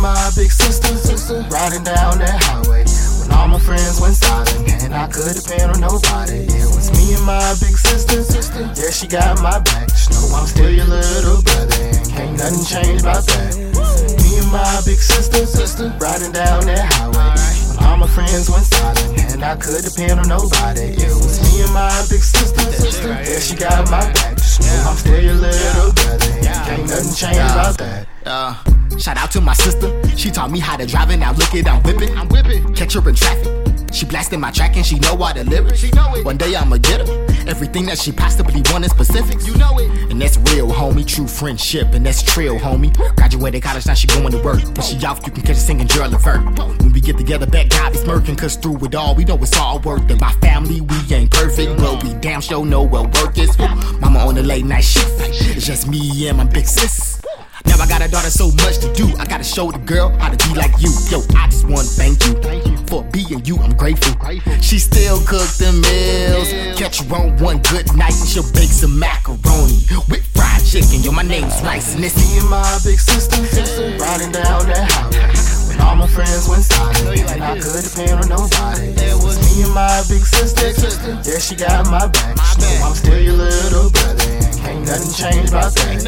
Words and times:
my 0.00 0.30
big 0.34 0.50
sister, 0.50 0.96
sister, 0.96 1.44
riding 1.52 1.84
down 1.84 2.18
that 2.18 2.40
highway. 2.44 2.84
When 3.20 3.30
all 3.36 3.48
my 3.48 3.60
friends 3.60 4.00
went 4.00 4.16
silent, 4.16 4.82
and 4.82 4.94
I 4.94 5.06
could 5.06 5.36
depend 5.36 5.76
on 5.76 5.80
nobody. 5.80 6.48
It 6.48 6.68
was 6.72 6.88
me 6.96 7.14
and 7.14 7.24
my 7.24 7.54
big 7.60 7.76
sister, 7.76 8.24
sister. 8.24 8.64
Yeah, 8.76 8.90
she 8.90 9.06
got 9.06 9.40
my 9.44 9.60
back. 9.60 9.88
Just 9.88 10.10
know 10.10 10.36
I'm 10.36 10.46
still 10.46 10.70
your 10.72 10.88
little 10.88 11.42
brother, 11.42 11.76
and 11.76 12.08
can't 12.08 12.32
nothing 12.40 12.64
change 12.64 13.04
about 13.04 13.28
that. 13.28 13.52
Me 14.24 14.30
and 14.40 14.50
my 14.50 14.80
big 14.88 14.98
sister, 14.98 15.44
sister, 15.44 15.92
riding 16.00 16.32
down 16.32 16.64
that 16.64 16.88
highway. 16.96 17.36
When 17.76 17.84
all 17.84 17.96
my 18.00 18.08
friends 18.08 18.48
went 18.48 18.64
silent, 18.64 19.36
and 19.36 19.44
I 19.44 19.56
could 19.56 19.84
depend 19.84 20.16
on 20.16 20.28
nobody. 20.28 20.96
It 20.96 21.12
was 21.12 21.44
me 21.44 21.60
and 21.60 21.72
my 21.76 21.92
big 22.08 22.24
sister, 22.24 22.64
sister. 22.72 23.12
Yeah, 23.12 23.38
she 23.38 23.54
got 23.54 23.84
my 23.92 24.00
back. 24.16 24.40
Just 24.40 24.64
know 24.64 24.88
I'm 24.88 24.96
still 24.96 25.20
your 25.20 25.36
little 25.36 25.92
brother, 25.92 26.32
and 26.40 26.56
can't 26.64 26.88
nothing 26.88 27.12
change 27.12 27.52
about 27.52 27.76
that. 27.78 28.08
Uh, 28.24 28.56
shout 29.00 29.16
out 29.16 29.30
to 29.32 29.40
my 29.40 29.54
sister. 29.54 29.90
She 30.16 30.30
taught 30.30 30.50
me 30.50 30.58
how 30.58 30.76
to 30.76 30.86
drive 30.86 31.10
and 31.10 31.20
now 31.20 31.32
look 31.32 31.54
it, 31.54 31.66
I'm 31.66 31.82
whipping. 31.82 32.16
I'm 32.16 32.28
whipping. 32.28 32.74
Catch 32.74 32.94
her 32.94 33.08
in 33.08 33.14
traffic. 33.14 33.60
She 33.92 34.06
blasting 34.06 34.40
my 34.40 34.50
track 34.50 34.76
and 34.76 34.86
she 34.86 34.98
know 35.00 35.20
all 35.20 35.34
the 35.34 35.44
lyrics. 35.44 35.80
She 35.80 35.90
know 35.90 36.14
it. 36.14 36.24
One 36.24 36.36
day 36.36 36.54
I'ma 36.54 36.76
get 36.76 37.06
her. 37.06 37.26
Everything 37.48 37.86
that 37.86 37.98
she 37.98 38.12
possibly 38.12 38.62
want 38.70 38.84
in 38.84 38.90
specifics. 38.90 39.46
You 39.46 39.56
know 39.56 39.78
it. 39.78 40.10
And 40.10 40.20
that's 40.20 40.36
real, 40.52 40.68
homie. 40.68 41.04
True 41.06 41.26
friendship, 41.26 41.88
and 41.92 42.06
that's 42.06 42.22
trill, 42.22 42.58
homie. 42.58 42.94
Graduated 43.16 43.62
college, 43.62 43.86
now 43.86 43.94
she 43.94 44.06
going 44.06 44.30
to 44.30 44.38
work. 44.42 44.62
When 44.62 44.82
she 44.82 45.04
off, 45.04 45.26
you 45.26 45.32
can 45.32 45.42
catch 45.42 45.56
her 45.56 45.62
singing 45.62 45.88
Gerald 45.88 46.12
Levert. 46.12 46.58
When 46.80 46.92
we 46.92 47.00
get 47.00 47.18
together, 47.18 47.46
back 47.46 47.70
God 47.70 47.92
be 47.92 47.98
smirking, 47.98 48.36
cause 48.36 48.56
through 48.56 48.84
it 48.84 48.94
all, 48.94 49.14
we 49.14 49.24
know 49.24 49.36
it's 49.38 49.56
all 49.56 49.80
worth 49.80 50.08
it. 50.10 50.20
My 50.20 50.32
family, 50.34 50.80
we 50.82 51.14
ain't 51.14 51.30
perfect, 51.30 51.78
but 51.78 52.02
we 52.04 52.14
damn 52.14 52.40
sure 52.40 52.64
know 52.64 52.82
what 52.82 53.12
work 53.20 53.38
is. 53.38 53.58
Mama 53.58 54.20
on 54.20 54.34
the 54.36 54.42
late 54.42 54.64
night 54.64 54.84
shift. 54.84 55.20
It's 55.56 55.66
just 55.66 55.88
me 55.88 56.28
and 56.28 56.38
my 56.38 56.44
big 56.44 56.66
sis. 56.66 57.09
Got 57.90 58.06
a 58.06 58.08
daughter, 58.08 58.30
so 58.30 58.46
much 58.62 58.78
to 58.78 58.92
do. 58.94 59.10
I 59.18 59.26
gotta 59.26 59.42
show 59.42 59.72
the 59.72 59.82
girl 59.82 60.14
how 60.22 60.30
to 60.30 60.38
be 60.46 60.54
like 60.54 60.70
you. 60.78 60.94
Yo, 61.10 61.26
I 61.34 61.50
just 61.50 61.66
wanna 61.66 61.90
thank 61.98 62.22
you 62.22 62.38
for 62.86 63.02
being 63.10 63.44
you. 63.44 63.58
I'm 63.58 63.74
grateful. 63.74 64.14
She 64.62 64.78
still 64.78 65.18
cook 65.26 65.50
the 65.58 65.74
meals. 65.74 66.54
Catch 66.78 67.02
her 67.02 67.16
on 67.16 67.36
one 67.42 67.58
good 67.66 67.90
night 67.98 68.14
and 68.14 68.28
she'll 68.30 68.46
bake 68.54 68.70
some 68.70 68.96
macaroni 68.96 69.82
with 70.06 70.22
fried 70.30 70.62
chicken. 70.62 71.02
Yo, 71.02 71.10
my 71.10 71.26
name's 71.26 71.58
Rice 71.66 71.96
and 71.96 72.04
it's 72.04 72.14
Me 72.14 72.38
and 72.38 72.48
my 72.48 72.78
big 72.86 73.00
sister, 73.00 73.42
riding 73.98 74.30
down 74.30 74.70
that 74.70 74.86
highway. 74.86 75.34
When 75.66 75.80
all 75.82 75.96
my 75.96 76.06
friends 76.06 76.46
went 76.46 76.62
silent, 76.62 77.26
and 77.26 77.42
I 77.42 77.58
couldn't 77.58 77.90
depend 77.90 78.22
on 78.22 78.28
nobody. 78.30 78.94
It 79.02 79.18
was 79.18 79.34
me 79.50 79.66
and 79.66 79.74
my 79.74 79.98
big 80.06 80.22
sister. 80.22 80.70
Yeah, 81.26 81.42
she 81.42 81.58
got 81.58 81.90
my 81.90 82.06
back. 82.06 82.38
Just 82.38 82.60
know 82.62 82.86
I'm 82.86 82.94
still 82.94 83.18
your 83.18 83.34
little 83.34 83.90
brother, 83.90 84.30
Ain't 84.62 84.86
nothing 84.86 85.10
gonna 85.10 85.34
change 85.34 85.50
about 85.50 85.74
that. 85.74 86.06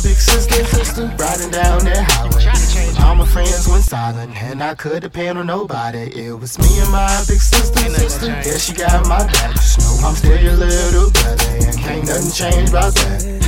My 0.00 0.08
big 0.08 0.16
sister, 0.16 0.64
sister, 0.64 1.06
riding 1.18 1.50
down 1.50 1.84
that 1.84 2.10
highway. 2.10 2.42
Try 2.42 2.54
to 2.54 2.74
change 2.74 2.98
all 3.00 3.14
my 3.14 3.26
friends 3.26 3.68
went 3.68 3.84
silent, 3.84 4.34
and 4.42 4.62
I 4.62 4.74
could 4.74 5.02
depend 5.02 5.38
on 5.38 5.46
nobody. 5.46 6.10
It 6.14 6.38
was 6.38 6.58
me 6.58 6.78
and 6.80 6.90
my 6.90 7.22
big 7.28 7.40
sister, 7.40 7.78
sister. 7.90 8.26
Yeah, 8.26 8.56
she 8.56 8.72
got 8.72 9.06
my 9.06 9.18
back. 9.26 9.56
I'm 10.02 10.14
still 10.14 10.40
your 10.40 10.54
little 10.54 11.10
brother, 11.10 11.44
and 11.66 11.78
can't 11.78 12.06
nothing 12.06 12.32
change 12.32 12.70
about 12.70 12.94
that. 12.94 13.40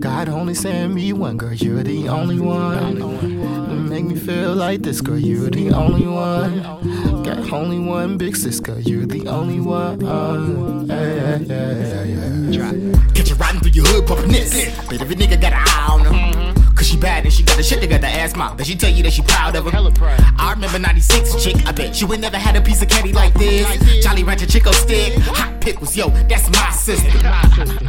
God 0.00 0.28
only 0.28 0.54
sent 0.54 0.94
me 0.94 1.12
one 1.12 1.36
girl, 1.36 1.54
you're 1.54 1.82
the 1.82 2.08
only 2.08 2.40
one. 2.40 3.88
Make 3.88 4.04
me 4.04 4.16
feel 4.16 4.54
like 4.54 4.82
this 4.82 5.00
girl, 5.00 5.18
you're 5.18 5.50
the 5.50 5.70
only 5.70 6.06
one. 6.06 6.62
Only 7.50 7.78
one 7.78 8.18
big 8.18 8.34
girl, 8.62 8.78
you're 8.78 9.06
the 9.06 9.26
only 9.26 9.58
one. 9.58 10.00
Yeah, 10.00 11.38
yeah, 11.38 11.38
yeah, 11.38 12.04
yeah, 12.04 12.72
yeah. 12.72 13.12
Catch 13.14 13.30
her 13.30 13.36
riding 13.36 13.60
through 13.60 13.70
your 13.72 13.86
hood, 13.86 14.06
pumping 14.06 14.32
this. 14.32 14.54
If 14.54 14.90
a 14.90 15.14
nigga 15.14 15.40
got 15.40 15.52
an 15.52 15.64
eye 15.64 15.88
on 15.90 16.00
her, 16.04 16.74
cause 16.74 16.86
she 16.88 16.98
bad 16.98 17.24
and 17.24 17.32
she 17.32 17.42
got 17.42 17.56
the 17.56 17.62
shit 17.62 17.80
together, 17.80 18.06
ass 18.06 18.36
mouth. 18.36 18.58
Then 18.58 18.66
she 18.66 18.76
tell 18.76 18.90
you 18.90 19.02
that 19.02 19.12
she 19.12 19.22
proud 19.22 19.56
of 19.56 19.64
her. 19.64 19.70
Hella 19.70 19.90
proud. 19.92 20.20
I 20.38 20.52
remember 20.52 20.78
96 20.78 21.42
chick, 21.42 21.56
I 21.66 21.72
bet 21.72 22.00
you 22.00 22.12
ain't 22.12 22.20
never 22.20 22.36
had 22.36 22.54
a 22.56 22.60
piece 22.60 22.82
of 22.82 22.88
candy 22.90 23.12
like 23.12 23.32
this. 23.34 23.64
Like 23.64 23.80
this. 23.80 24.04
Jolly 24.04 24.24
Rancher 24.24 24.46
Chick-O-Stick, 24.46 25.14
hot 25.22 25.58
pickles, 25.60 25.96
yo, 25.96 26.10
that's 26.28 26.50
my 26.50 26.70
sister. 26.70 27.10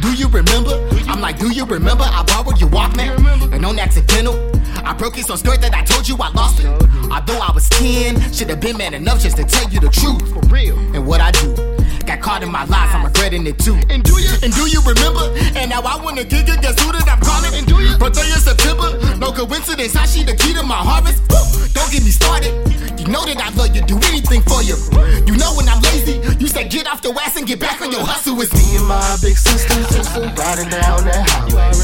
Do 0.00 0.12
you 0.14 0.28
remember? 0.28 0.88
I'm 1.06 1.20
like, 1.20 1.38
do 1.38 1.50
you 1.50 1.66
remember? 1.66 2.04
I 2.04 2.22
borrowed 2.22 2.58
your 2.60 2.70
Walkman, 2.70 3.52
and 3.52 3.66
on 3.66 3.78
accidental, 3.78 4.49
I 4.90 4.92
broke 4.94 5.16
it 5.18 5.24
so 5.24 5.36
skirt 5.36 5.60
that 5.60 5.72
I 5.72 5.84
told 5.84 6.08
you 6.08 6.16
I 6.18 6.34
lost 6.34 6.58
it. 6.58 6.66
Although 7.14 7.38
I 7.38 7.52
was 7.54 7.68
10, 7.78 8.32
should 8.32 8.50
have 8.50 8.58
been 8.58 8.76
man 8.76 8.92
enough 8.92 9.20
just 9.22 9.36
to 9.36 9.44
tell 9.44 9.70
you 9.70 9.78
the 9.78 9.88
truth. 9.88 10.18
For 10.34 10.42
real. 10.50 10.76
And 10.90 11.06
what 11.06 11.20
I 11.20 11.30
do, 11.30 11.54
got 12.10 12.18
caught 12.18 12.42
in 12.42 12.50
my 12.50 12.64
lies, 12.66 12.90
I'm 12.90 13.06
regretting 13.06 13.46
it 13.46 13.56
too. 13.56 13.78
And 13.88 14.02
do 14.02 14.18
you? 14.18 14.34
And 14.42 14.50
do 14.50 14.66
you 14.66 14.82
remember? 14.82 15.30
And 15.54 15.70
now 15.70 15.86
I 15.86 15.94
wanna 16.02 16.24
kick 16.26 16.50
it, 16.50 16.58
guess 16.58 16.74
who 16.82 16.90
that 16.90 17.06
I'm 17.06 17.22
calling? 17.22 17.54
And 17.54 17.70
do 17.70 17.78
you? 17.78 17.94
Birthday 18.02 18.34
in 18.34 18.42
September, 18.42 18.98
no 19.14 19.30
coincidence, 19.30 19.94
how 19.94 20.06
she 20.06 20.24
the 20.24 20.34
key 20.34 20.58
to 20.58 20.64
my 20.66 20.82
harvest? 20.82 21.22
Woo! 21.30 21.38
Don't 21.70 21.86
get 21.94 22.02
me 22.02 22.10
started. 22.10 22.50
You 22.98 23.06
know 23.06 23.22
that 23.30 23.38
I 23.38 23.54
love 23.54 23.70
you, 23.70 23.86
do 23.86 23.94
anything 24.10 24.42
for 24.42 24.58
you. 24.66 24.74
You 25.22 25.38
know 25.38 25.54
when 25.54 25.70
I'm 25.70 25.80
lazy, 25.86 26.18
you 26.42 26.50
say 26.50 26.66
get 26.66 26.90
off 26.90 27.00
the 27.00 27.14
ass 27.14 27.38
and 27.38 27.46
get 27.46 27.60
back 27.60 27.80
on 27.80 27.92
your 27.94 28.02
hustle. 28.02 28.34
It's 28.42 28.50
me. 28.58 28.74
Me 28.74 28.76
and 28.82 28.88
my 28.90 29.16
big 29.22 29.38
sister, 29.38 29.78
sister, 29.86 30.26
riding 30.34 30.66
down 30.66 31.06
that 31.06 31.30
highway. 31.30 31.79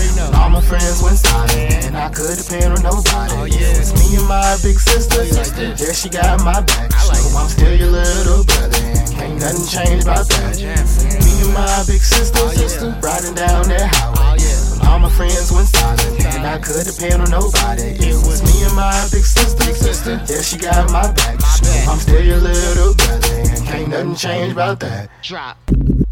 Could 2.17 2.41
depend 2.41 2.73
on 2.73 2.81
nobody. 2.81 3.37
Oh, 3.37 3.45
yeah. 3.45 3.77
It 3.77 3.79
was 3.79 3.93
me 3.93 4.17
and 4.17 4.25
my 4.25 4.57
big 4.65 4.81
sister, 4.81 5.21
sister. 5.29 5.77
Yeah, 5.77 5.93
she 5.93 6.09
got 6.09 6.41
my 6.41 6.65
back. 6.65 6.89
I 6.97 7.05
like 7.13 7.21
know 7.29 7.45
I'm 7.45 7.49
still 7.53 7.77
your 7.77 7.93
little 7.93 8.43
brother, 8.43 8.81
and 8.89 9.13
can't 9.13 9.37
nothing 9.37 9.69
change 9.69 10.03
about 10.03 10.25
that. 10.33 10.57
Me 10.57 11.33
and 11.45 11.53
my 11.53 11.85
big 11.85 12.01
sister, 12.01 12.41
Oh, 12.41 12.49
sister, 12.57 12.97
riding 13.05 13.37
down 13.37 13.69
that 13.69 13.93
highway. 13.93 14.17
Oh, 14.17 14.35
yeah. 14.41 14.89
All 14.89 14.99
my 14.99 15.11
friends 15.13 15.53
went 15.53 15.69
silent, 15.69 16.25
and 16.25 16.47
I 16.47 16.57
could 16.57 16.89
depend 16.89 17.21
on 17.21 17.29
nobody. 17.29 18.01
It 18.01 18.17
was 18.25 18.41
me 18.49 18.65
and 18.65 18.75
my 18.75 18.97
big 19.13 19.25
sister, 19.29 19.69
sister. 19.77 20.17
Yeah, 20.25 20.41
she 20.41 20.57
got 20.57 20.89
my 20.89 21.13
back. 21.13 21.37
Know 21.37 21.53
back. 21.69 21.89
I'm 21.89 22.01
still 22.01 22.25
your 22.25 22.41
little 22.41 22.95
brother, 22.97 23.35
and 23.45 23.61
can't 23.69 23.89
nothing 23.93 24.17
change 24.17 24.53
about 24.57 24.81
that. 24.81 25.11
Drop. 25.21 25.59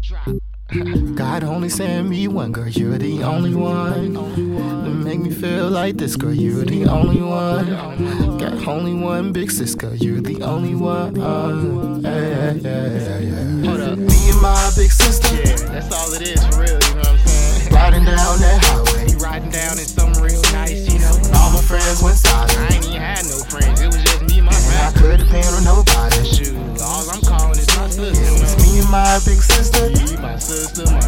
Drop. 0.05 0.29
God 1.15 1.43
only 1.43 1.69
sent 1.69 2.09
me 2.09 2.27
one 2.27 2.51
girl, 2.51 2.67
you're 2.67 2.97
the 2.97 3.23
only 3.23 3.55
one. 3.55 4.44
Like 5.85 5.97
this 5.97 6.15
girl, 6.15 6.33
you're 6.33 6.65
the 6.65 6.85
only 6.85 7.21
one. 7.21 7.69
Got 8.39 8.67
only 8.67 8.95
one 8.95 9.31
big 9.31 9.51
sis, 9.51 9.75
girl, 9.75 9.93
you're 9.95 10.19
the 10.19 10.41
only 10.41 10.73
one. 10.73 11.13
Uh, 11.15 11.99
yeah, 12.01 12.53
yeah, 12.53 12.89
yeah, 12.89 13.19
yeah. 13.19 13.69
Hold 13.69 13.81
up. 13.81 13.97
Me 13.99 14.17
and 14.33 14.41
my 14.41 14.71
big 14.75 14.89
sister, 14.89 15.29
Yeah, 15.37 15.53
that's 15.69 15.93
all 15.93 16.09
it 16.17 16.23
is 16.25 16.41
for 16.49 16.65
real, 16.65 16.73
you 16.73 16.95
know 16.97 17.05
what 17.05 17.07
I'm 17.09 17.17
saying? 17.21 17.69
riding 17.69 18.03
down 18.05 18.17
that 18.17 18.65
highway. 18.65 19.11
You 19.13 19.17
riding 19.21 19.51
down 19.51 19.77
in 19.77 19.85
something 19.85 20.23
real 20.25 20.41
nice, 20.57 20.89
you 20.89 20.97
know? 20.97 21.13
All 21.37 21.53
my 21.53 21.61
friends 21.61 22.01
went 22.01 22.17
silent. 22.17 22.57
I 22.57 22.73
ain't 22.73 22.85
even 22.89 22.97
had 22.97 23.21
no 23.29 23.37
friends, 23.45 23.77
it 23.77 23.85
was 23.85 24.01
just 24.01 24.25
me 24.25 24.41
and 24.41 24.49
my 24.49 24.57
and 24.57 24.65
I 24.81 24.89
friends. 24.89 24.97
could 25.05 25.17
depend 25.21 25.53
on 25.53 25.63
nobody. 25.69 26.25
Shoot, 26.25 26.57
all 26.81 27.05
I'm 27.13 27.21
calling 27.21 27.61
is 27.61 27.69
my 27.77 27.85
sister, 27.93 28.09
It 28.09 28.25
you 28.25 28.41
was 28.41 28.57
me 28.57 28.81
and 28.81 28.89
my 28.89 29.21
big 29.21 29.37
sister. 29.37 29.85
You, 29.93 30.17
my 30.17 30.33
sister, 30.41 30.81
my 30.89 31.05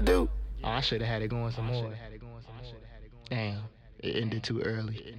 I 0.00 0.02
do. 0.02 0.30
Oh, 0.64 0.68
I 0.70 0.80
should 0.80 1.02
have 1.02 1.10
had 1.10 1.20
it 1.20 1.28
going 1.28 1.52
some 1.52 1.66
more. 1.66 1.92
Damn, 3.28 3.64
it 3.98 4.16
ended 4.16 4.42
too 4.42 4.62
early. 4.62 5.14